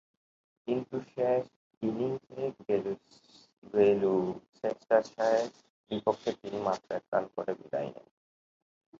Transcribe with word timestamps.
কিন্তু 0.67 0.95
শেষ 1.11 1.43
ইনিংসে 1.83 2.43
গ্লুচেস্টারশায়ারের 3.71 5.47
বিপক্ষে 5.91 6.31
তিনি 6.39 6.57
মাত্র 6.67 6.87
এক 6.95 7.05
রান 7.11 7.25
করে 7.35 7.51
বিদায় 7.59 7.89
নেন। 7.93 8.07